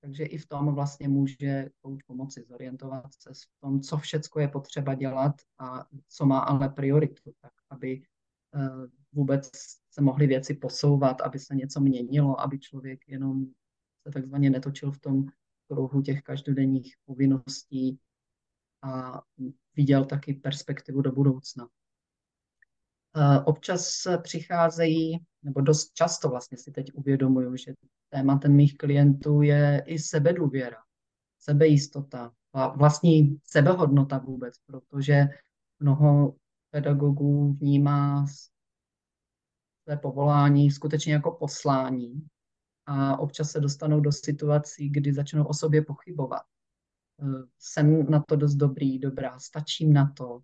takže 0.00 0.25
i 0.25 0.38
v 0.38 0.47
tom 0.47 0.75
vlastně 0.75 1.09
může 1.09 1.71
coach 1.83 2.00
pomoci 2.07 2.45
zorientovat 2.49 3.14
se 3.19 3.30
v 3.35 3.61
tom, 3.61 3.80
co 3.80 3.97
všecko 3.97 4.40
je 4.40 4.49
potřeba 4.49 4.95
dělat 4.95 5.35
a 5.59 5.87
co 6.09 6.26
má 6.26 6.38
ale 6.38 6.69
prioritu, 6.69 7.33
tak 7.40 7.52
aby 7.71 8.02
uh, 8.54 8.87
vůbec 9.12 9.50
se 9.90 10.00
mohly 10.00 10.26
věci 10.26 10.54
posouvat, 10.54 11.21
aby 11.21 11.38
se 11.38 11.54
něco 11.54 11.80
měnilo, 11.80 12.40
aby 12.40 12.59
člověk 12.59 13.09
jenom 13.09 13.47
se 14.07 14.12
takzvaně 14.12 14.50
netočil 14.50 14.92
v 14.92 14.99
tom 14.99 15.26
kruhu 15.71 16.02
těch 16.02 16.23
každodenních 16.23 16.95
povinností 17.04 17.99
a 18.83 19.23
viděl 19.76 20.04
taky 20.04 20.35
perspektivu 20.35 21.02
do 21.02 21.12
budoucna. 21.12 21.69
Občas 23.45 24.07
přicházejí, 24.23 25.19
nebo 25.43 25.61
dost 25.61 25.95
často 25.95 26.29
vlastně 26.29 26.59
si 26.59 26.73
teď 26.73 26.87
uvědomuju, 26.95 27.57
že 27.57 27.73
tématem 28.09 28.57
mých 28.57 28.76
klientů 28.76 29.43
je 29.43 29.83
i 29.87 29.99
sebedůvěra, 29.99 30.76
sebejistota, 31.38 32.33
vlastní 32.76 33.38
sebehodnota 33.45 34.19
vůbec, 34.19 34.55
protože 34.67 35.29
mnoho 35.81 36.35
pedagogů 36.71 37.52
vnímá 37.52 38.26
své 39.83 39.97
povolání 39.97 40.71
skutečně 40.71 41.12
jako 41.12 41.33
poslání 41.33 42.26
a 42.87 43.19
občas 43.19 43.50
se 43.50 43.61
dostanou 43.61 44.00
do 44.00 44.12
situací, 44.12 44.90
kdy 44.90 45.12
začnou 45.12 45.45
o 45.45 45.55
sobě 45.55 45.83
pochybovat. 45.83 46.43
Eh, 47.23 47.47
jsem 47.59 48.11
na 48.11 48.25
to 48.29 48.37
dost 48.37 48.55
dobrý, 48.55 48.99
dobrá, 48.99 49.38
stačím 49.38 49.93
na 49.93 50.12
to, 50.17 50.38
eh, 50.38 50.43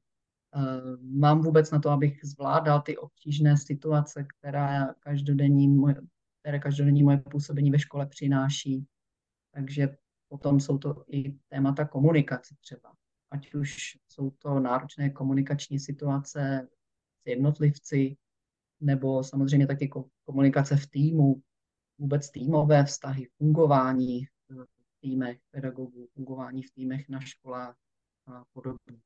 mám 1.00 1.40
vůbec 1.40 1.70
na 1.70 1.78
to, 1.78 1.90
abych 1.90 2.20
zvládal 2.25 2.82
ty 2.82 2.96
obtížné 2.96 3.56
situace, 3.56 4.26
která 4.38 4.94
každodenní 5.00 5.68
moje, 5.68 5.94
které 6.40 6.58
každodenní 6.58 7.02
moje 7.02 7.18
působení 7.18 7.70
ve 7.70 7.78
škole 7.78 8.06
přináší. 8.06 8.86
Takže 9.54 9.96
potom 10.28 10.60
jsou 10.60 10.78
to 10.78 11.04
i 11.08 11.32
témata 11.48 11.84
komunikace 11.84 12.54
třeba. 12.60 12.92
Ať 13.30 13.54
už 13.54 13.98
jsou 14.08 14.30
to 14.30 14.60
náročné 14.60 15.10
komunikační 15.10 15.78
situace 15.78 16.68
s 17.22 17.26
jednotlivci, 17.26 18.16
nebo 18.80 19.25
samozřejmě 19.25 19.66
taky 19.66 19.90
komunikace 20.25 20.76
v 20.76 20.86
týmu, 20.86 21.42
vůbec 21.98 22.30
týmové 22.30 22.84
vztahy, 22.84 23.28
fungování 23.38 24.25
v 24.25 25.00
týmech 25.00 25.38
pedagogů, 25.50 26.08
fungování 26.14 26.62
v 26.62 26.70
týmech 26.70 27.08
na 27.08 27.20
školách 27.20 27.76
a 28.26 28.44
podobně. 28.52 28.98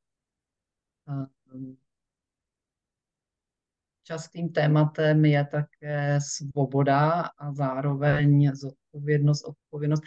Um, 1.06 1.76
častým 4.10 4.52
tématem 4.52 5.24
je 5.24 5.44
také 5.44 6.18
svoboda 6.20 7.30
a 7.38 7.52
zároveň 7.52 8.50
zodpovědnost, 8.54 9.44
odpovědnost. 9.44 10.02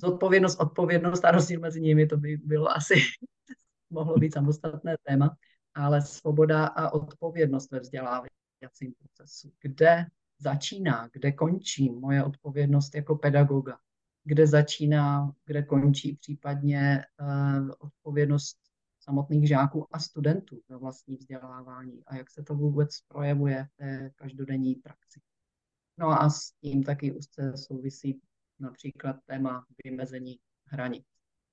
Zodpovědnost, 0.00 0.60
odpovědnost 0.60 1.24
a 1.24 1.30
rozdíl 1.30 1.60
mezi 1.60 1.80
nimi, 1.80 2.06
to 2.06 2.16
by 2.16 2.36
bylo 2.36 2.68
asi, 2.70 2.94
mohlo 3.90 4.18
být 4.18 4.34
samostatné 4.34 4.96
téma, 5.02 5.36
ale 5.74 6.02
svoboda 6.02 6.66
a 6.66 6.90
odpovědnost 6.90 7.70
ve 7.70 7.80
vzdělávacím 7.80 8.94
procesu. 8.98 9.52
Kde 9.62 10.06
začíná, 10.38 11.08
kde 11.12 11.32
končí 11.32 11.90
moje 11.90 12.24
odpovědnost 12.24 12.94
jako 12.94 13.16
pedagoga, 13.16 13.78
kde 14.24 14.46
začíná, 14.46 15.32
kde 15.44 15.62
končí 15.62 16.16
případně 16.16 17.04
uh, 17.20 17.70
odpovědnost 17.78 18.69
samotných 19.00 19.48
žáků 19.48 19.86
a 19.90 19.98
studentů 19.98 20.62
ve 20.68 20.76
vlastní 20.76 21.16
vzdělávání 21.16 22.04
a 22.06 22.16
jak 22.16 22.30
se 22.30 22.42
to 22.42 22.54
vůbec 22.54 23.00
projevuje 23.08 23.64
v 23.64 23.76
té 23.76 24.10
každodenní 24.16 24.74
praxi. 24.74 25.20
No 25.98 26.08
a 26.08 26.30
s 26.30 26.52
tím 26.52 26.82
taky 26.82 27.12
úzce 27.12 27.52
souvisí 27.56 28.20
například 28.58 29.16
téma 29.26 29.66
vymezení 29.84 30.38
hranic. 30.64 31.04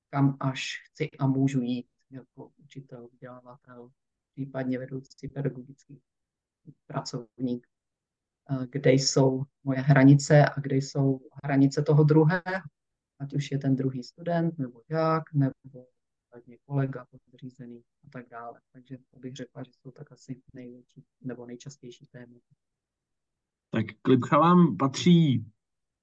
Kam 0.10 0.38
až 0.40 0.82
chci 0.86 1.10
a 1.20 1.28
můžu 1.28 1.62
jít 1.62 1.88
jako 2.12 2.52
učitel, 2.58 3.08
vzdělávatel, 3.08 3.92
případně 4.32 4.80
vedoucí 4.80 5.28
pedagogický 5.34 6.02
pracovník, 6.88 7.68
kde 8.70 8.92
jsou 8.92 9.44
moje 9.64 9.80
hranice 9.80 10.46
a 10.46 10.60
kde 10.60 10.76
jsou 10.76 11.20
hranice 11.44 11.82
toho 11.82 12.04
druhého, 12.04 12.42
ať 13.20 13.34
už 13.34 13.52
je 13.52 13.58
ten 13.58 13.76
druhý 13.76 14.04
student, 14.04 14.58
nebo 14.58 14.82
žák, 14.90 15.24
nebo 15.34 15.88
kolega 16.66 17.06
podřízený 17.32 17.84
a 18.06 18.10
tak 18.10 18.30
dále. 18.30 18.62
Takže 18.72 18.98
to 19.14 19.20
bych 19.20 19.36
řekla, 19.36 19.64
že 19.64 19.72
jsou 19.74 19.92
tak 19.92 20.12
asi 20.12 20.42
největší 20.54 21.04
nebo 21.22 21.46
nejčastější 21.46 22.06
témata. 22.06 22.56
Tak 23.70 23.86
Klipcha 24.02 24.38
vám 24.38 24.78
patří 24.78 25.46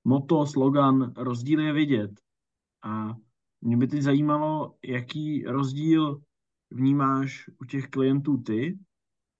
moto, 0.04 0.46
slogan, 0.46 1.12
rozdíl 1.16 1.60
je 1.60 1.72
vidět. 1.72 2.10
A 2.82 3.16
mě 3.60 3.76
by 3.76 3.86
teď 3.86 4.02
zajímalo, 4.02 4.78
jaký 4.84 5.44
rozdíl 5.44 6.22
vnímáš 6.70 7.50
u 7.60 7.64
těch 7.64 7.88
klientů 7.88 8.36
ty 8.36 8.78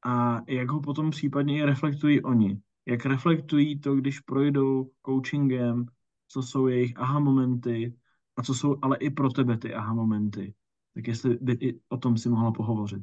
a 0.05 0.41
jak 0.49 0.71
ho 0.71 0.81
potom 0.81 1.11
případně 1.11 1.59
i 1.59 1.63
reflektují 1.63 2.23
oni. 2.23 2.61
Jak 2.87 3.07
reflektují 3.07 3.81
to, 3.81 3.95
když 3.95 4.21
projdou 4.21 4.91
coachingem, 5.07 5.87
co 6.29 6.43
jsou 6.43 6.67
jejich 6.67 6.93
aha 6.97 7.21
momenty 7.21 7.95
a 8.37 8.43
co 8.43 8.55
jsou 8.55 8.77
ale 8.83 8.97
i 8.97 9.11
pro 9.11 9.31
tebe 9.31 9.59
ty 9.59 9.75
aha 9.75 9.95
momenty. 9.95 10.55
Tak 10.95 11.09
jestli 11.09 11.39
by 11.41 11.53
i 11.53 11.81
o 11.89 11.97
tom 11.97 12.19
si 12.19 12.29
mohla 12.29 12.53
pohovořit. 12.53 13.03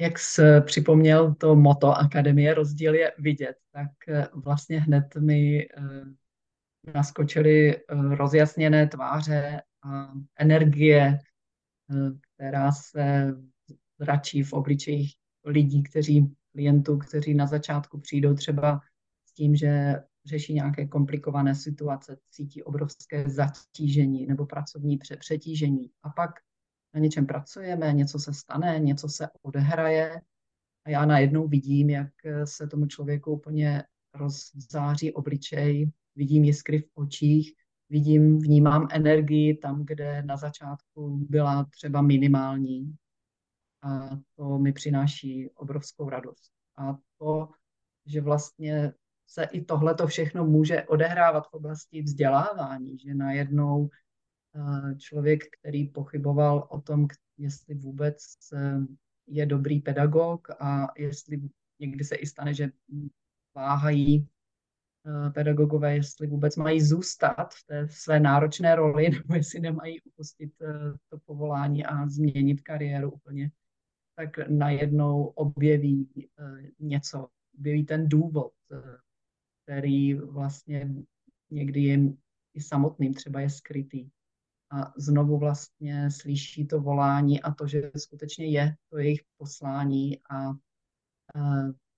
Jak 0.00 0.18
jsi 0.18 0.42
připomněl 0.60 1.34
to 1.34 1.56
moto 1.56 1.88
Akademie 1.88 2.54
rozdíl 2.54 2.94
je 2.94 3.12
vidět, 3.18 3.56
tak 3.72 3.90
eh, 4.08 4.28
vlastně 4.34 4.80
hned 4.80 5.16
mi 5.16 5.68
eh, 5.76 6.04
naskočily 6.94 7.76
eh, 7.76 7.82
rozjasněné 8.14 8.86
tváře 8.86 9.62
a 9.82 10.12
energie, 10.38 11.18
která 12.34 12.72
se 12.72 13.34
zračí 13.98 14.42
v 14.42 14.52
obličejích 14.52 15.14
lidí, 15.44 15.82
kteří, 15.82 16.34
klientů, 16.52 16.98
kteří 16.98 17.34
na 17.34 17.46
začátku 17.46 18.00
přijdou 18.00 18.34
třeba 18.34 18.80
s 19.28 19.32
tím, 19.32 19.56
že 19.56 19.94
řeší 20.28 20.54
nějaké 20.54 20.86
komplikované 20.86 21.54
situace, 21.54 22.18
cítí 22.30 22.62
obrovské 22.62 23.28
zatížení 23.28 24.26
nebo 24.26 24.46
pracovní 24.46 24.98
přetížení. 25.18 25.90
A 26.02 26.10
pak 26.10 26.30
na 26.94 27.00
něčem 27.00 27.26
pracujeme, 27.26 27.92
něco 27.92 28.18
se 28.18 28.34
stane, 28.34 28.78
něco 28.78 29.08
se 29.08 29.28
odehraje 29.42 30.20
a 30.84 30.90
já 30.90 31.06
najednou 31.06 31.48
vidím, 31.48 31.90
jak 31.90 32.12
se 32.44 32.66
tomu 32.66 32.86
člověku 32.86 33.32
úplně 33.32 33.84
rozzáří 34.14 35.12
obličej, 35.12 35.90
vidím 36.16 36.44
jiskry 36.44 36.78
v 36.78 36.90
očích, 36.94 37.52
vidím, 37.90 38.38
vnímám 38.38 38.88
energii 38.92 39.56
tam, 39.56 39.84
kde 39.84 40.22
na 40.22 40.36
začátku 40.36 41.16
byla 41.16 41.64
třeba 41.64 42.02
minimální. 42.02 42.96
A 43.82 44.10
to 44.36 44.58
mi 44.58 44.72
přináší 44.72 45.50
obrovskou 45.50 46.08
radost. 46.08 46.50
A 46.76 46.98
to, 47.18 47.48
že 48.06 48.20
vlastně 48.20 48.92
se 49.28 49.44
i 49.44 49.64
tohle 49.64 49.94
to 49.94 50.06
všechno 50.06 50.44
může 50.46 50.82
odehrávat 50.82 51.48
v 51.48 51.54
oblasti 51.54 52.02
vzdělávání, 52.02 52.98
že 52.98 53.14
najednou 53.14 53.88
eh, 54.54 54.94
člověk, 54.96 55.40
který 55.60 55.88
pochyboval 55.88 56.68
o 56.70 56.80
tom, 56.80 57.06
jestli 57.38 57.74
vůbec 57.74 58.16
eh, 58.52 58.78
je 59.26 59.46
dobrý 59.46 59.80
pedagog 59.80 60.48
a 60.60 60.86
jestli 60.98 61.40
někdy 61.78 62.04
se 62.04 62.14
i 62.16 62.26
stane, 62.26 62.54
že 62.54 62.68
váhají 63.54 64.28
eh, 65.06 65.30
pedagogové, 65.30 65.94
jestli 65.94 66.26
vůbec 66.26 66.56
mají 66.56 66.80
zůstat 66.80 67.54
v 67.54 67.66
té 67.66 67.88
své 67.88 68.20
náročné 68.20 68.76
roli, 68.76 69.10
nebo 69.10 69.34
jestli 69.34 69.60
nemají 69.60 70.00
upustit 70.00 70.52
to 71.08 71.18
povolání 71.18 71.84
a 71.84 72.08
změnit 72.08 72.60
kariéru 72.60 73.10
úplně, 73.10 73.50
tak 74.16 74.48
najednou 74.48 75.24
objeví 75.24 76.28
něco, 76.78 77.28
objeví 77.58 77.84
ten 77.84 78.08
důvod, 78.08 78.52
který 79.68 80.14
vlastně 80.14 80.94
někdy 81.50 81.80
je 81.82 81.98
i 82.54 82.60
samotným 82.60 83.14
třeba 83.14 83.40
je 83.40 83.50
skrytý. 83.50 84.08
A 84.70 84.92
znovu 84.96 85.38
vlastně 85.38 86.10
slyší 86.10 86.66
to 86.66 86.80
volání 86.80 87.42
a 87.42 87.54
to, 87.54 87.66
že 87.66 87.90
skutečně 87.96 88.46
je 88.46 88.76
to 88.90 88.98
jejich 88.98 89.20
poslání 89.36 90.18
a, 90.30 90.48
a 90.48 90.54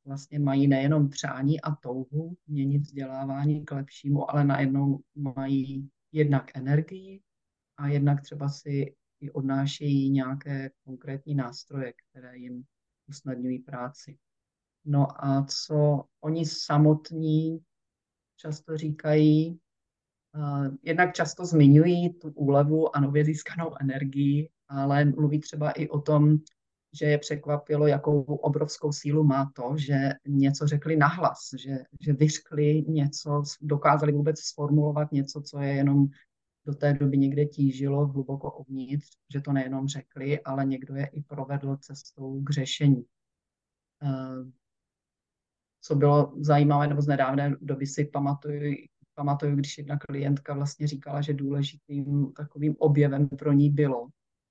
vlastně 0.04 0.38
mají 0.38 0.68
nejenom 0.68 1.08
přání 1.08 1.60
a 1.60 1.74
touhu 1.74 2.36
měnit 2.46 2.78
vzdělávání 2.78 3.64
k 3.64 3.72
lepšímu, 3.72 4.30
ale 4.30 4.44
najednou 4.44 5.00
mají 5.14 5.90
jednak 6.12 6.56
energii 6.56 7.22
a 7.76 7.88
jednak 7.88 8.22
třeba 8.22 8.48
si 8.48 8.96
i 9.20 9.30
odnášejí 9.30 10.10
nějaké 10.10 10.70
konkrétní 10.84 11.34
nástroje, 11.34 11.92
které 11.92 12.38
jim 12.38 12.64
usnadňují 13.08 13.58
práci. 13.58 14.18
No 14.84 15.24
a 15.24 15.44
co 15.44 16.04
oni 16.20 16.46
samotní 16.46 17.60
často 18.36 18.76
říkají, 18.76 19.60
uh, 20.36 20.74
jednak 20.82 21.14
často 21.14 21.46
zmiňují 21.46 22.14
tu 22.14 22.30
úlevu 22.30 22.96
a 22.96 23.00
nově 23.00 23.24
získanou 23.24 23.70
energii, 23.80 24.48
ale 24.68 25.04
mluví 25.04 25.40
třeba 25.40 25.70
i 25.70 25.88
o 25.88 26.00
tom, 26.00 26.38
že 26.92 27.06
je 27.06 27.18
překvapilo, 27.18 27.86
jakou 27.86 28.22
obrovskou 28.22 28.92
sílu 28.92 29.24
má 29.24 29.52
to, 29.56 29.74
že 29.76 30.10
něco 30.26 30.66
řekli 30.66 30.96
nahlas, 30.96 31.38
že, 31.58 31.78
že 32.00 32.12
vyřkli 32.12 32.82
něco, 32.88 33.42
dokázali 33.60 34.12
vůbec 34.12 34.40
sformulovat 34.40 35.12
něco, 35.12 35.42
co 35.42 35.58
je 35.58 35.72
jenom 35.72 36.06
do 36.66 36.74
té 36.74 36.92
doby 36.92 37.18
někde 37.18 37.46
tížilo 37.46 38.06
hluboko 38.06 38.52
uvnitř, 38.58 39.06
že 39.32 39.40
to 39.40 39.52
nejenom 39.52 39.88
řekli, 39.88 40.40
ale 40.40 40.64
někdo 40.64 40.94
je 40.94 41.06
i 41.06 41.22
provedl 41.22 41.76
cestou 41.76 42.42
k 42.42 42.50
řešení. 42.50 43.04
Uh, 44.02 44.50
co 45.80 45.94
bylo 45.94 46.32
zajímavé, 46.40 46.86
nebo 46.86 47.02
z 47.02 47.06
nedávné 47.06 47.56
doby 47.60 47.86
si 47.86 48.04
pamatuju, 48.04 48.74
pamatuju, 49.14 49.56
když 49.56 49.78
jedna 49.78 49.98
klientka 49.98 50.54
vlastně 50.54 50.86
říkala, 50.86 51.20
že 51.20 51.34
důležitým 51.34 52.32
takovým 52.32 52.76
objevem 52.78 53.28
pro 53.28 53.52
ní 53.52 53.70
bylo, 53.70 54.08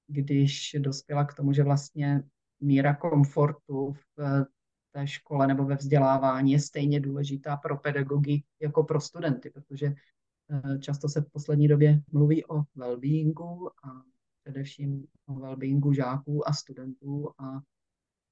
když 0.07 0.75
dospěla 0.79 1.25
k 1.25 1.33
tomu, 1.33 1.53
že 1.53 1.63
vlastně 1.63 2.23
míra 2.59 2.95
komfortu 2.95 3.93
v 3.93 4.45
té 4.91 5.07
škole 5.07 5.47
nebo 5.47 5.65
ve 5.65 5.75
vzdělávání 5.75 6.51
je 6.51 6.59
stejně 6.59 6.99
důležitá 6.99 7.57
pro 7.57 7.77
pedagogy 7.77 8.43
jako 8.61 8.83
pro 8.83 9.01
studenty, 9.01 9.49
protože 9.49 9.85
eh, 9.85 10.79
často 10.79 11.09
se 11.09 11.21
v 11.21 11.31
poslední 11.31 11.67
době 11.67 12.01
mluví 12.11 12.45
o 12.45 12.61
well-beingu 12.75 13.69
a 13.83 14.03
především 14.43 15.05
o 15.25 15.33
well-beingu 15.33 15.91
žáků 15.91 16.47
a 16.47 16.53
studentů 16.53 17.29
a 17.37 17.61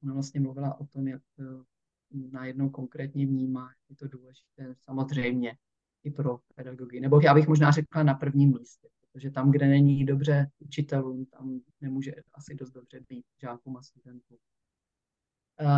ona 0.03 0.13
vlastně 0.13 0.39
mluvila 0.39 0.79
o 0.79 0.85
tom, 0.85 1.07
jak 1.07 1.21
eh, 1.39 1.63
najednou 2.11 2.69
konkrétně 2.69 3.25
vnímá, 3.25 3.69
je 3.89 3.95
to 3.95 4.07
důležité 4.07 4.75
samozřejmě 4.79 5.57
i 6.03 6.11
pro 6.11 6.39
pedagogy. 6.55 6.99
Nebo 6.99 7.21
já 7.21 7.33
bych 7.33 7.47
možná 7.47 7.71
řekla 7.71 8.03
na 8.03 8.13
prvním 8.13 8.49
místě, 8.49 8.87
protože 9.11 9.31
tam, 9.31 9.51
kde 9.51 9.67
není 9.67 10.05
dobře 10.05 10.49
učitelům, 10.59 11.25
tam 11.25 11.61
nemůže 11.81 12.11
asi 12.33 12.55
dost 12.55 12.71
dobře 12.71 12.99
být 13.09 13.25
žákům 13.41 13.77
a 13.77 13.81
studentům. 13.81 14.37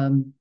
Um, 0.09 0.33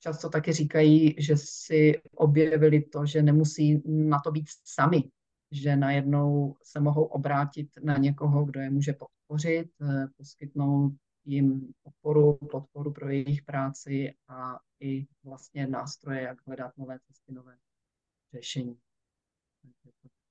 často 0.00 0.28
taky 0.28 0.52
říkají, 0.52 1.14
že 1.18 1.36
si 1.36 2.00
objevili 2.14 2.82
to, 2.82 3.06
že 3.06 3.22
nemusí 3.22 3.82
na 3.86 4.20
to 4.20 4.30
být 4.30 4.46
sami, 4.64 5.10
že 5.50 5.76
najednou 5.76 6.56
se 6.62 6.80
mohou 6.80 7.04
obrátit 7.04 7.68
na 7.82 7.96
někoho, 7.96 8.44
kdo 8.44 8.60
je 8.60 8.70
může 8.70 8.92
podpořit, 8.92 9.68
eh, 9.82 10.06
poskytnout 10.16 10.92
jim 11.26 11.72
podporu, 11.82 12.36
podporu 12.36 12.92
pro 12.92 13.08
jejich 13.08 13.42
práci 13.42 14.14
a 14.28 14.58
i 14.80 15.06
vlastně 15.24 15.66
nástroje, 15.66 16.20
jak 16.20 16.46
hledat 16.46 16.78
nové 16.78 16.98
cesty, 16.98 17.32
nové 17.32 17.56
řešení. 18.34 18.78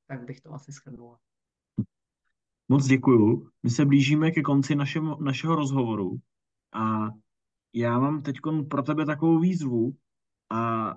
Tak 0.07 0.25
bych 0.25 0.41
to 0.41 0.53
asi 0.53 0.71
shrnula. 0.71 1.19
Moc 2.69 2.85
děkuju. 2.85 3.49
My 3.63 3.69
se 3.69 3.85
blížíme 3.85 4.31
ke 4.31 4.41
konci 4.41 4.75
našeho, 4.75 5.23
našeho 5.23 5.55
rozhovoru 5.55 6.19
a 6.73 7.09
já 7.73 7.99
mám 7.99 8.21
teď 8.21 8.35
pro 8.69 8.83
tebe 8.83 9.05
takovou 9.05 9.39
výzvu 9.39 9.95
a 10.49 10.91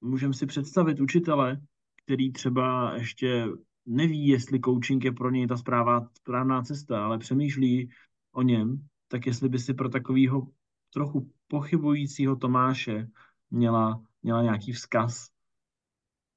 můžeme 0.00 0.34
si 0.34 0.46
představit 0.46 1.00
učitele, 1.00 1.60
který 2.04 2.32
třeba 2.32 2.96
ještě 2.96 3.46
neví, 3.86 4.28
jestli 4.28 4.60
coaching 4.60 5.04
je 5.04 5.12
pro 5.12 5.30
něj 5.30 5.46
ta 5.46 5.56
správná, 5.56 6.10
správná 6.14 6.62
cesta, 6.62 7.04
ale 7.04 7.18
přemýšlí 7.18 7.90
o 8.32 8.42
něm, 8.42 8.86
tak 9.14 9.26
jestli 9.26 9.48
by 9.48 9.58
si 9.58 9.74
pro 9.74 9.88
takového 9.88 10.48
trochu 10.90 11.32
pochybujícího 11.48 12.36
Tomáše 12.36 13.08
měla, 13.50 14.02
měla 14.22 14.42
nějaký 14.42 14.72
vzkaz 14.72 15.30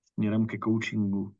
směrem 0.05 0.47
ke 0.47 0.57
coachingu. 0.63 1.35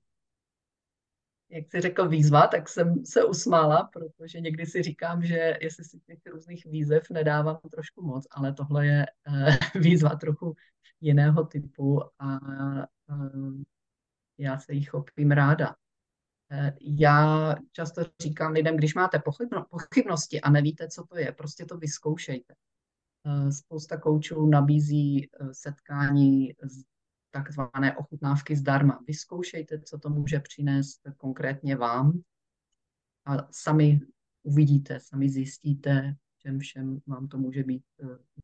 Jak 1.50 1.72
jsi 1.72 1.82
řekl 1.82 2.10
výzva, 2.10 2.48
tak 2.48 2.70
jsem 2.70 3.06
se 3.06 3.24
usmála, 3.26 3.90
protože 3.94 4.42
někdy 4.42 4.66
si 4.66 4.84
říkám, 4.84 5.24
že 5.24 5.58
jestli 5.62 5.84
si 5.84 6.00
těch 6.00 6.20
různých 6.26 6.66
výzev 6.66 7.10
nedávám 7.10 7.60
trošku 7.72 8.02
moc, 8.02 8.28
ale 8.32 8.54
tohle 8.54 8.88
je 8.88 9.06
uh, 9.28 9.82
výzva 9.82 10.10
trochu 10.10 10.56
jiného 11.02 11.44
typu 11.46 12.02
a 12.20 12.40
uh, 13.10 13.62
já 14.38 14.60
se 14.60 14.74
jí 14.74 14.84
chopím 14.84 15.32
ráda. 15.32 15.76
Eh, 16.52 16.74
já 16.82 17.56
často 17.72 18.02
říkám 18.22 18.52
lidem, 18.52 18.78
když 18.78 18.96
máte 18.96 19.22
pochybnosti 19.70 20.42
a 20.42 20.50
nevíte, 20.50 20.88
co 20.88 21.04
to 21.04 21.18
je, 21.18 21.32
prostě 21.32 21.66
to 21.66 21.78
vyzkoušejte. 21.78 22.54
Eh, 23.26 23.52
spousta 23.52 23.98
koučů 23.98 24.46
nabízí 24.46 25.26
eh, 25.26 25.54
setkání 25.54 26.54
takzvané 27.32 27.98
ochutnávky 27.98 28.56
zdarma. 28.56 29.04
Vyzkoušejte, 29.08 29.82
co 29.82 29.98
to 29.98 30.10
může 30.10 30.40
přinést 30.40 31.02
konkrétně 31.18 31.76
vám 31.76 32.22
a 33.26 33.48
sami 33.52 34.00
uvidíte, 34.44 35.00
sami 35.00 35.30
zjistíte, 35.30 36.16
čem 36.38 36.60
všem 36.60 37.00
vám 37.08 37.28
to 37.28 37.38
může 37.38 37.64
být 37.64 37.84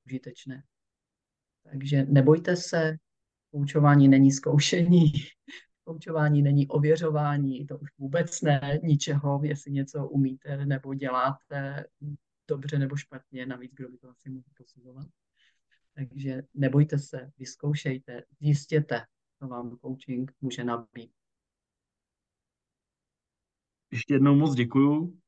užitečné. 0.05 0.63
Takže 1.63 2.05
nebojte 2.05 2.55
se, 2.55 2.97
koučování 3.51 4.07
není 4.07 4.31
zkoušení, 4.31 5.11
Koučování 5.83 6.41
není 6.41 6.67
ověřování, 6.67 7.65
to 7.65 7.77
už 7.77 7.89
vůbec 7.97 8.41
ne, 8.41 8.79
ničeho, 8.83 9.41
jestli 9.43 9.71
něco 9.71 10.07
umíte 10.07 10.65
nebo 10.65 10.93
děláte 10.93 11.85
dobře 12.47 12.79
nebo 12.79 12.95
špatně, 12.95 13.45
navíc 13.45 13.73
kdo 13.73 13.89
by 13.89 13.97
to 13.97 14.09
asi 14.09 14.29
mohl 14.29 14.45
posuzovat. 14.57 15.07
Takže 15.95 16.43
nebojte 16.53 16.99
se, 16.99 17.31
vyzkoušejte, 17.37 18.23
zjistěte, 18.39 19.05
co 19.39 19.47
vám 19.47 19.77
coaching 19.77 20.31
může 20.41 20.63
nabít. 20.63 21.11
Ještě 23.91 24.13
jednou 24.13 24.35
moc 24.35 24.55
děkuju 24.55 25.19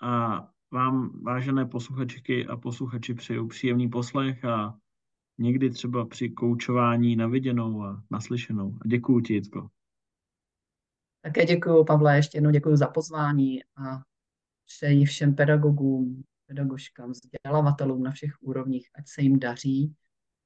a 0.00 0.40
vám, 0.70 1.22
vážené 1.22 1.66
posluchačky 1.66 2.46
a 2.46 2.56
posluchači, 2.56 3.14
přeju 3.14 3.48
příjemný 3.48 3.88
poslech 3.88 4.44
a 4.44 4.78
někdy 5.38 5.70
třeba 5.70 6.06
při 6.06 6.30
koučování 6.30 7.16
na 7.16 7.26
viděnou 7.26 7.82
a 7.82 8.02
naslyšenou. 8.10 8.78
A 8.84 8.88
děkuju 8.88 9.20
ti, 9.20 9.34
Jitko. 9.34 9.70
Také 11.22 11.44
děkuji, 11.44 11.84
Pavle, 11.84 12.16
ještě 12.16 12.36
jednou 12.36 12.50
děkuji 12.50 12.76
za 12.76 12.86
pozvání 12.86 13.64
a 13.64 14.02
přeji 14.66 15.04
všem 15.04 15.34
pedagogům, 15.34 16.24
pedagožkám, 16.46 17.10
vzdělavatelům 17.10 18.02
na 18.02 18.10
všech 18.10 18.32
úrovních, 18.40 18.90
ať 18.94 19.08
se 19.08 19.22
jim 19.22 19.38
daří, 19.38 19.94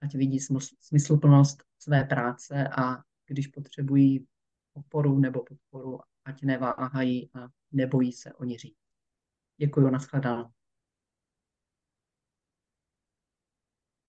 ať 0.00 0.14
vidí 0.14 0.40
smysluplnost 0.80 1.64
své 1.78 2.04
práce 2.04 2.68
a 2.68 2.96
když 3.26 3.46
potřebují 3.46 4.26
oporu 4.74 5.18
nebo 5.18 5.44
podporu, 5.44 6.00
ať 6.24 6.42
neváhají 6.42 7.30
a 7.34 7.48
nebojí 7.72 8.12
se 8.12 8.32
o 8.32 8.44
ní 8.44 8.58
říct. 8.58 8.78
Děkuji, 9.56 9.90
nashledanou. 9.90 10.50